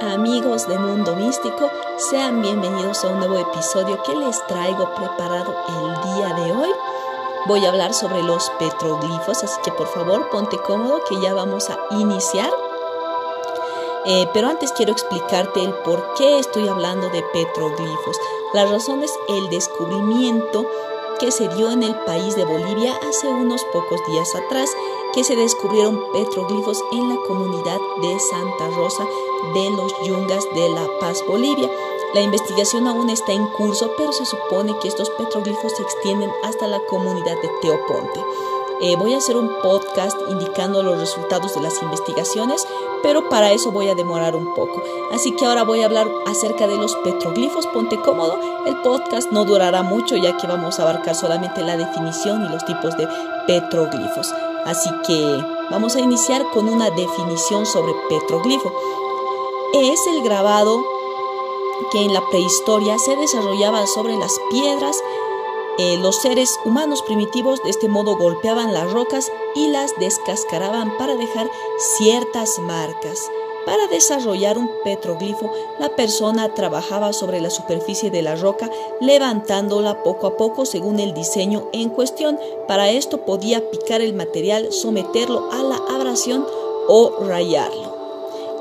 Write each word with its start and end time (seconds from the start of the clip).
amigos 0.00 0.68
de 0.68 0.78
Mundo 0.78 1.16
Místico, 1.16 1.70
sean 1.96 2.40
bienvenidos 2.40 3.04
a 3.04 3.08
un 3.08 3.18
nuevo 3.18 3.38
episodio 3.38 4.00
que 4.02 4.14
les 4.14 4.46
traigo 4.46 4.94
preparado 4.94 5.54
el 5.68 6.14
día 6.14 6.34
de 6.34 6.52
hoy. 6.52 6.70
Voy 7.46 7.64
a 7.64 7.70
hablar 7.70 7.92
sobre 7.94 8.22
los 8.22 8.50
petroglifos, 8.58 9.42
así 9.42 9.60
que 9.64 9.72
por 9.72 9.88
favor 9.88 10.28
ponte 10.30 10.56
cómodo 10.58 11.00
que 11.08 11.20
ya 11.20 11.34
vamos 11.34 11.68
a 11.70 11.78
iniciar. 11.90 12.50
Eh, 14.06 14.28
pero 14.32 14.48
antes 14.48 14.72
quiero 14.72 14.92
explicarte 14.92 15.62
el 15.62 15.74
por 15.74 16.14
qué 16.14 16.38
estoy 16.38 16.68
hablando 16.68 17.08
de 17.10 17.22
petroglifos. 17.32 18.16
La 18.54 18.66
razón 18.66 19.02
es 19.02 19.12
el 19.28 19.50
descubrimiento 19.50 20.64
que 21.18 21.32
se 21.32 21.48
dio 21.48 21.70
en 21.70 21.82
el 21.82 21.94
país 22.04 22.36
de 22.36 22.44
Bolivia 22.44 22.94
hace 23.08 23.26
unos 23.28 23.64
pocos 23.72 24.00
días 24.06 24.34
atrás, 24.34 24.70
que 25.12 25.24
se 25.24 25.34
descubrieron 25.34 26.00
petroglifos 26.12 26.82
en 26.92 27.08
la 27.08 27.16
comunidad 27.26 27.78
de 28.02 28.18
Santa 28.20 28.68
Rosa 28.76 29.06
de 29.54 29.70
los 29.70 29.92
Yungas 30.04 30.44
de 30.54 30.68
La 30.68 30.86
Paz, 31.00 31.24
Bolivia. 31.26 31.70
La 32.14 32.22
investigación 32.22 32.86
aún 32.86 33.10
está 33.10 33.32
en 33.32 33.46
curso, 33.48 33.90
pero 33.96 34.12
se 34.12 34.24
supone 34.24 34.76
que 34.80 34.88
estos 34.88 35.10
petroglifos 35.10 35.72
se 35.76 35.82
extienden 35.82 36.30
hasta 36.42 36.66
la 36.66 36.80
comunidad 36.86 37.36
de 37.42 37.50
Teoponte. 37.60 38.24
Eh, 38.80 38.94
voy 38.96 39.12
a 39.12 39.18
hacer 39.18 39.36
un 39.36 39.50
podcast 39.60 40.16
indicando 40.28 40.84
los 40.84 40.98
resultados 40.98 41.54
de 41.54 41.60
las 41.60 41.82
investigaciones, 41.82 42.64
pero 43.02 43.28
para 43.28 43.50
eso 43.50 43.72
voy 43.72 43.88
a 43.88 43.96
demorar 43.96 44.36
un 44.36 44.54
poco. 44.54 44.82
Así 45.12 45.32
que 45.32 45.44
ahora 45.44 45.64
voy 45.64 45.82
a 45.82 45.86
hablar 45.86 46.08
acerca 46.26 46.68
de 46.68 46.76
los 46.76 46.94
petroglifos. 46.96 47.66
Ponte 47.66 48.00
cómodo, 48.00 48.38
el 48.66 48.76
podcast 48.82 49.32
no 49.32 49.44
durará 49.44 49.82
mucho 49.82 50.16
ya 50.16 50.36
que 50.36 50.46
vamos 50.46 50.78
a 50.78 50.82
abarcar 50.82 51.16
solamente 51.16 51.62
la 51.62 51.76
definición 51.76 52.44
y 52.44 52.48
los 52.48 52.64
tipos 52.64 52.96
de 52.96 53.08
petroglifos. 53.48 54.32
Así 54.68 54.90
que 55.06 55.44
vamos 55.70 55.96
a 55.96 56.00
iniciar 56.00 56.44
con 56.52 56.68
una 56.68 56.90
definición 56.90 57.66
sobre 57.66 57.92
petroglifo. 58.08 58.72
Es 59.74 60.06
el 60.06 60.22
grabado 60.22 60.84
que 61.90 62.04
en 62.04 62.12
la 62.12 62.24
prehistoria 62.28 62.98
se 62.98 63.16
desarrollaba 63.16 63.86
sobre 63.86 64.16
las 64.16 64.38
piedras 64.50 64.96
eh, 65.80 65.96
los 65.96 66.20
seres 66.20 66.58
humanos 66.64 67.02
primitivos 67.02 67.62
de 67.62 67.70
este 67.70 67.88
modo 67.88 68.16
golpeaban 68.16 68.74
las 68.74 68.92
rocas 68.92 69.30
y 69.54 69.68
las 69.68 69.96
descascaraban 70.00 70.96
para 70.98 71.14
dejar 71.14 71.48
ciertas 71.96 72.58
marcas. 72.58 73.30
Para 73.68 73.86
desarrollar 73.86 74.56
un 74.56 74.70
petroglifo, 74.82 75.52
la 75.78 75.90
persona 75.90 76.54
trabajaba 76.54 77.12
sobre 77.12 77.42
la 77.42 77.50
superficie 77.50 78.10
de 78.10 78.22
la 78.22 78.34
roca, 78.34 78.70
levantándola 78.98 80.02
poco 80.02 80.26
a 80.26 80.38
poco 80.38 80.64
según 80.64 80.98
el 81.00 81.12
diseño 81.12 81.68
en 81.74 81.90
cuestión. 81.90 82.40
Para 82.66 82.88
esto 82.88 83.26
podía 83.26 83.70
picar 83.70 84.00
el 84.00 84.14
material, 84.14 84.72
someterlo 84.72 85.50
a 85.52 85.62
la 85.62 85.76
abrasión 85.94 86.46
o 86.88 87.10
rayarlo. 87.20 87.94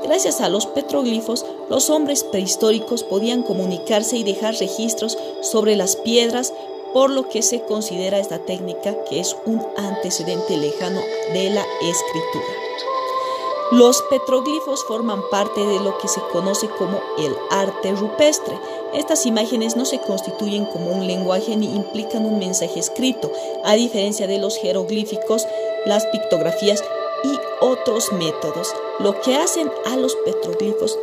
Gracias 0.03 0.41
a 0.41 0.49
los 0.49 0.65
petroglifos, 0.65 1.45
los 1.69 1.89
hombres 1.89 2.25
prehistóricos 2.25 3.03
podían 3.03 3.43
comunicarse 3.43 4.17
y 4.17 4.25
dejar 4.25 4.55
registros 4.55 5.17
sobre 5.39 5.77
las 5.77 5.95
piedras, 5.95 6.53
por 6.91 7.11
lo 7.11 7.29
que 7.29 7.43
se 7.43 7.61
considera 7.61 8.19
esta 8.19 8.39
técnica 8.39 8.93
que 9.05 9.21
es 9.21 9.37
un 9.45 9.65
antecedente 9.77 10.57
lejano 10.57 10.99
de 11.31 11.49
la 11.51 11.65
escritura. 11.81 12.96
Los 13.71 14.01
petroglifos 14.03 14.85
forman 14.85 15.21
parte 15.29 15.59
de 15.59 15.81
lo 15.81 15.97
que 15.97 16.07
se 16.07 16.21
conoce 16.31 16.69
como 16.69 17.01
el 17.17 17.35
arte 17.49 17.91
rupestre. 17.91 18.57
Estas 18.93 19.25
imágenes 19.25 19.75
no 19.75 19.83
se 19.83 19.99
constituyen 19.99 20.65
como 20.65 20.91
un 20.91 21.05
lenguaje 21.05 21.57
ni 21.57 21.75
implican 21.75 22.25
un 22.25 22.39
mensaje 22.39 22.79
escrito, 22.79 23.29
a 23.65 23.73
diferencia 23.73 24.25
de 24.25 24.37
los 24.37 24.57
jeroglíficos, 24.57 25.45
las 25.85 26.05
pictografías 26.05 26.81
y 27.25 27.37
otros 27.59 28.13
métodos. 28.13 28.73
Lo 28.99 29.19
que 29.19 29.35
hacen 29.35 29.69
a 29.85 29.97
los 29.97 30.15
petroglifos 30.15 30.97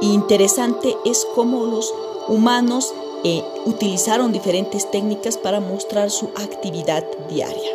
interesante 0.00 0.96
es 1.04 1.26
cómo 1.34 1.66
los 1.66 1.92
humanos 2.26 2.94
eh, 3.22 3.42
utilizaron 3.66 4.32
diferentes 4.32 4.90
técnicas 4.90 5.36
para 5.36 5.60
mostrar 5.60 6.10
su 6.10 6.30
actividad 6.36 7.04
diaria. 7.28 7.70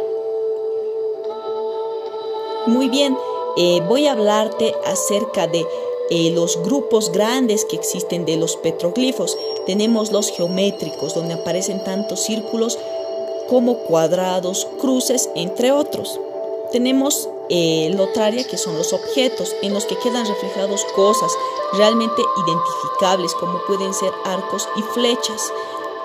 Muy 2.67 2.89
bien, 2.89 3.17
eh, 3.57 3.81
voy 3.87 4.07
a 4.07 4.13
hablarte 4.13 4.73
acerca 4.85 5.47
de 5.47 5.65
eh, 6.09 6.31
los 6.31 6.61
grupos 6.63 7.11
grandes 7.11 7.65
que 7.65 7.75
existen 7.75 8.25
de 8.25 8.37
los 8.37 8.57
petroglifos. 8.57 9.37
Tenemos 9.65 10.11
los 10.11 10.29
geométricos, 10.29 11.13
donde 11.13 11.35
aparecen 11.35 11.83
tanto 11.83 12.17
círculos 12.17 12.77
como 13.47 13.77
cuadrados, 13.79 14.67
cruces, 14.79 15.29
entre 15.35 15.71
otros. 15.71 16.19
Tenemos 16.71 17.29
el 17.49 17.97
lotraria, 17.97 18.45
que 18.45 18.57
son 18.57 18.77
los 18.77 18.93
objetos 18.93 19.53
en 19.61 19.73
los 19.73 19.85
que 19.85 19.97
quedan 19.97 20.25
reflejados 20.25 20.85
cosas 20.95 21.31
realmente 21.73 22.21
identificables, 22.45 23.33
como 23.35 23.59
pueden 23.67 23.93
ser 23.93 24.11
arcos 24.23 24.67
y 24.77 24.81
flechas. 24.81 25.51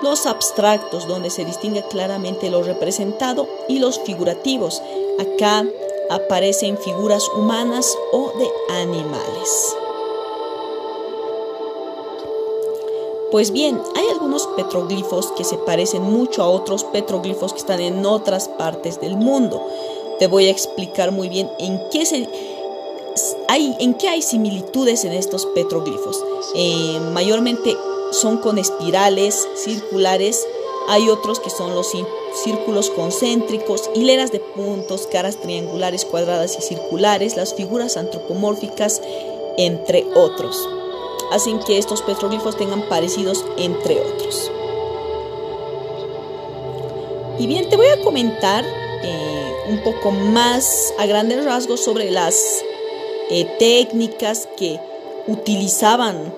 Los 0.01 0.25
abstractos, 0.25 1.07
donde 1.07 1.29
se 1.29 1.45
distingue 1.45 1.83
claramente 1.83 2.49
lo 2.49 2.63
representado, 2.63 3.47
y 3.67 3.79
los 3.79 3.99
figurativos. 3.99 4.81
Acá 5.19 5.65
aparecen 6.09 6.77
figuras 6.77 7.27
humanas 7.29 7.97
o 8.11 8.31
de 8.37 8.49
animales. 8.81 9.75
Pues 13.31 13.51
bien, 13.51 13.81
hay 13.95 14.05
algunos 14.07 14.47
petroglifos 14.55 15.33
que 15.33 15.43
se 15.43 15.57
parecen 15.57 16.01
mucho 16.01 16.43
a 16.43 16.49
otros 16.49 16.85
petroglifos 16.85 17.51
que 17.51 17.59
están 17.59 17.81
en 17.81 18.05
otras 18.05 18.47
partes 18.47 19.01
del 19.01 19.17
mundo. 19.17 19.61
Te 20.17 20.27
voy 20.27 20.47
a 20.47 20.51
explicar 20.51 21.11
muy 21.11 21.27
bien 21.27 21.49
en 21.59 21.81
qué 21.91 22.03
hay, 23.49 23.75
en 23.79 23.93
qué 23.95 24.07
hay 24.07 24.21
similitudes 24.21 25.03
en 25.03 25.11
estos 25.11 25.45
petroglifos. 25.47 26.23
Eh, 26.55 26.99
mayormente 27.11 27.75
son 28.11 28.37
con 28.37 28.57
espirales 28.57 29.45
circulares, 29.55 30.47
hay 30.87 31.09
otros 31.09 31.39
que 31.39 31.49
son 31.49 31.75
los 31.75 31.91
círculos 32.43 32.89
concéntricos, 32.89 33.89
hileras 33.93 34.31
de 34.31 34.39
puntos, 34.39 35.07
caras 35.07 35.37
triangulares, 35.37 36.05
cuadradas 36.05 36.57
y 36.57 36.61
circulares, 36.61 37.35
las 37.35 37.53
figuras 37.53 37.97
antropomórficas, 37.97 39.01
entre 39.57 40.05
otros. 40.15 40.67
Hacen 41.31 41.59
que 41.59 41.77
estos 41.77 42.01
petroglifos 42.01 42.55
tengan 42.55 42.87
parecidos 42.87 43.43
entre 43.57 43.99
otros. 43.99 44.49
Y 47.37 47.47
bien, 47.47 47.69
te 47.69 47.75
voy 47.75 47.87
a 47.87 48.01
comentar 48.01 48.63
eh, 48.65 49.53
un 49.69 49.83
poco 49.83 50.11
más 50.11 50.93
a 50.97 51.05
grandes 51.05 51.43
rasgos 51.43 51.81
sobre 51.81 52.09
las 52.11 52.63
eh, 53.29 53.45
técnicas 53.59 54.47
que 54.57 54.79
utilizaban 55.27 56.33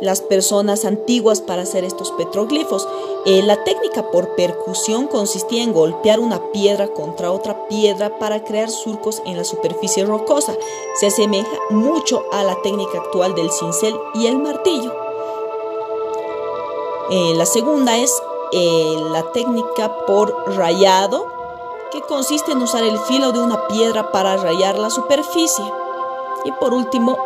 las 0.00 0.20
personas 0.20 0.84
antiguas 0.84 1.40
para 1.40 1.62
hacer 1.62 1.84
estos 1.84 2.10
petroglifos. 2.12 2.86
Eh, 3.26 3.42
la 3.42 3.64
técnica 3.64 4.10
por 4.10 4.36
percusión 4.36 5.06
consistía 5.06 5.62
en 5.62 5.72
golpear 5.72 6.20
una 6.20 6.52
piedra 6.52 6.88
contra 6.88 7.32
otra 7.32 7.66
piedra 7.68 8.18
para 8.18 8.44
crear 8.44 8.68
surcos 8.68 9.22
en 9.24 9.38
la 9.38 9.44
superficie 9.44 10.04
rocosa. 10.04 10.54
Se 11.00 11.06
asemeja 11.06 11.56
mucho 11.70 12.22
a 12.32 12.44
la 12.44 12.60
técnica 12.60 12.98
actual 12.98 13.34
del 13.34 13.50
cincel 13.50 13.98
y 14.14 14.26
el 14.26 14.38
martillo. 14.38 14.92
Eh, 17.10 17.32
la 17.34 17.46
segunda 17.46 17.96
es 17.96 18.12
la 19.10 19.32
técnica 19.32 20.06
por 20.06 20.54
rayado, 20.56 21.26
que 21.90 22.02
consiste 22.02 22.52
en 22.52 22.62
usar 22.62 22.84
el 22.84 22.98
filo 22.98 23.32
de 23.32 23.40
una 23.40 23.66
piedra 23.66 24.12
para 24.12 24.36
rayar 24.36 24.78
la 24.78 24.90
superficie. 24.90 25.64
Y 26.44 26.52
por 26.52 26.72
último, 26.72 27.16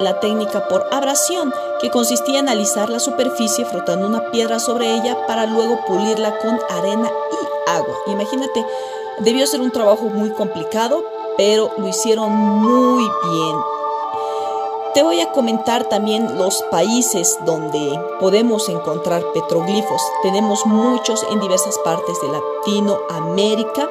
la 0.00 0.20
técnica 0.20 0.68
por 0.68 0.86
abrasión, 0.90 1.52
que 1.80 1.90
consistía 1.90 2.40
en 2.40 2.48
alisar 2.48 2.90
la 2.90 3.00
superficie 3.00 3.64
frotando 3.64 4.06
una 4.06 4.30
piedra 4.30 4.58
sobre 4.58 4.94
ella 4.94 5.26
para 5.26 5.46
luego 5.46 5.80
pulirla 5.86 6.38
con 6.38 6.58
arena 6.70 7.10
y 7.32 7.70
agua. 7.70 7.94
Imagínate, 8.06 8.64
debió 9.20 9.46
ser 9.46 9.60
un 9.60 9.70
trabajo 9.70 10.04
muy 10.04 10.30
complicado, 10.30 11.02
pero 11.36 11.70
lo 11.78 11.88
hicieron 11.88 12.30
muy 12.32 13.02
bien. 13.02 13.56
Te 14.94 15.02
voy 15.02 15.20
a 15.20 15.30
comentar 15.30 15.84
también 15.84 16.38
los 16.38 16.62
países 16.70 17.38
donde 17.44 18.00
podemos 18.18 18.68
encontrar 18.68 19.22
petroglifos. 19.32 20.02
Tenemos 20.22 20.66
muchos 20.66 21.24
en 21.30 21.40
diversas 21.40 21.78
partes 21.84 22.16
de 22.20 22.28
Latinoamérica. 22.28 23.88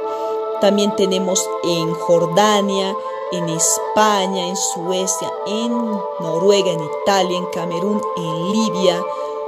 También 0.59 0.95
tenemos 0.95 1.47
en 1.63 1.93
Jordania, 1.93 2.93
en 3.31 3.49
España, 3.49 4.47
en 4.47 4.55
Suecia, 4.55 5.31
en 5.45 5.71
Noruega, 6.19 6.71
en 6.71 6.79
Italia, 7.01 7.37
en 7.37 7.45
Camerún, 7.47 8.01
en 8.15 8.51
Libia, 8.51 9.03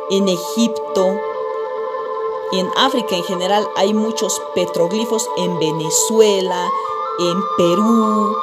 en 0.10 0.28
Egipto, 0.28 1.16
en 2.52 2.68
África 2.78 3.16
en 3.16 3.24
general 3.24 3.70
hay 3.76 3.94
muchos 3.94 4.42
petroglifos, 4.56 5.30
en 5.38 5.60
Venezuela, 5.60 6.68
en 7.20 7.44
Perú. 7.58 8.36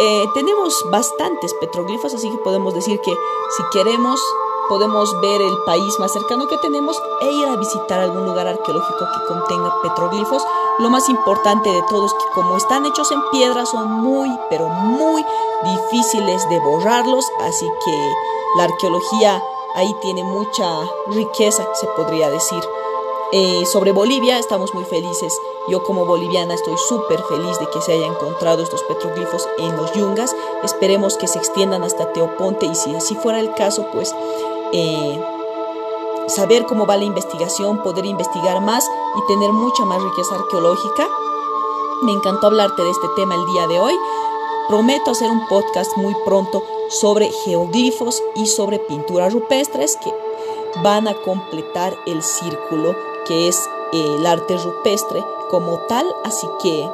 Eh, 0.00 0.26
tenemos 0.34 0.84
bastantes 0.90 1.54
petroglifos, 1.54 2.14
así 2.14 2.28
que 2.30 2.38
podemos 2.38 2.74
decir 2.74 3.00
que 3.00 3.12
si 3.12 3.62
queremos 3.72 4.20
podemos 4.68 5.20
ver 5.20 5.42
el 5.42 5.56
país 5.66 6.00
más 6.00 6.12
cercano 6.12 6.48
que 6.48 6.56
tenemos 6.58 7.00
e 7.20 7.30
ir 7.30 7.46
a 7.46 7.56
visitar 7.56 8.00
algún 8.00 8.24
lugar 8.24 8.48
arqueológico 8.48 9.06
que 9.12 9.26
contenga 9.26 9.80
petroglifos. 9.82 10.42
Lo 10.78 10.90
más 10.90 11.08
importante 11.08 11.70
de 11.70 11.82
todo 11.82 12.06
es 12.06 12.12
que 12.12 12.24
como 12.34 12.56
están 12.56 12.84
hechos 12.84 13.10
en 13.12 13.20
piedra 13.30 13.64
son 13.64 13.90
muy, 14.02 14.28
pero 14.50 14.68
muy 14.68 15.24
difíciles 15.62 16.48
de 16.48 16.58
borrarlos, 16.58 17.24
así 17.40 17.66
que 17.84 18.12
La 18.56 18.64
arqueología 18.64 19.42
ahí 19.74 19.92
tiene 20.00 20.22
mucha 20.22 20.64
riqueza, 21.08 21.66
se 21.74 21.86
podría 21.88 22.30
decir. 22.30 22.62
Eh, 23.32 23.66
sobre 23.66 23.90
Bolivia 23.90 24.38
estamos 24.38 24.74
muy 24.74 24.84
felices. 24.84 25.36
Yo 25.66 25.82
como 25.82 26.06
boliviana 26.06 26.54
estoy 26.54 26.76
súper 26.88 27.20
feliz 27.24 27.58
de 27.58 27.68
que 27.68 27.80
se 27.80 27.92
hayan 27.92 28.12
encontrado 28.12 28.62
estos 28.62 28.82
petroglifos 28.84 29.48
en 29.58 29.76
los 29.76 29.92
yungas. 29.92 30.36
Esperemos 30.62 31.16
que 31.16 31.26
se 31.26 31.38
extiendan 31.38 31.82
hasta 31.82 32.12
Teoponte 32.12 32.66
y 32.66 32.74
si 32.76 32.94
así 32.94 33.16
fuera 33.16 33.40
el 33.40 33.52
caso, 33.54 33.86
pues 33.92 34.14
eh, 34.72 35.20
saber 36.28 36.66
cómo 36.66 36.86
va 36.86 36.96
la 36.96 37.04
investigación, 37.04 37.82
poder 37.82 38.06
investigar 38.06 38.60
más 38.60 38.88
y 39.16 39.26
tener 39.26 39.52
mucha 39.52 39.84
más 39.84 40.02
riqueza 40.02 40.34
arqueológica. 40.34 41.08
Me 42.02 42.12
encantó 42.12 42.48
hablarte 42.48 42.82
de 42.82 42.90
este 42.90 43.08
tema 43.16 43.34
el 43.34 43.44
día 43.46 43.66
de 43.66 43.80
hoy. 43.80 43.94
Prometo 44.68 45.10
hacer 45.10 45.30
un 45.30 45.46
podcast 45.48 45.96
muy 45.96 46.14
pronto 46.24 46.62
sobre 46.88 47.30
geoglifos 47.44 48.22
y 48.34 48.46
sobre 48.46 48.78
pinturas 48.78 49.32
rupestres 49.32 49.96
que 49.96 50.12
van 50.82 51.06
a 51.06 51.14
completar 51.14 51.94
el 52.06 52.22
círculo 52.22 52.94
que 53.26 53.48
es 53.48 53.68
el 53.92 54.26
arte 54.26 54.56
rupestre 54.56 55.24
como 55.50 55.78
tal, 55.88 56.06
así 56.24 56.46
que 56.62 56.88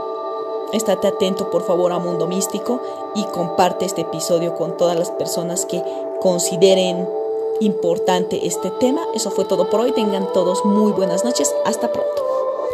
estate 0.72 1.08
atento 1.08 1.50
por 1.50 1.62
favor 1.62 1.92
a 1.92 1.98
Mundo 1.98 2.26
Místico 2.26 2.80
y 3.14 3.24
comparte 3.24 3.84
este 3.84 4.02
episodio 4.02 4.54
con 4.54 4.76
todas 4.76 4.96
las 4.96 5.10
personas 5.10 5.66
que 5.66 5.82
consideren 6.20 7.08
importante 7.60 8.46
este 8.46 8.70
tema. 8.70 9.02
Eso 9.14 9.30
fue 9.30 9.44
todo 9.44 9.70
por 9.70 9.80
hoy. 9.80 9.92
Tengan 9.92 10.32
todos 10.32 10.64
muy 10.64 10.92
buenas 10.92 11.24
noches. 11.24 11.54
Hasta 11.64 11.92
pronto. 11.92 12.29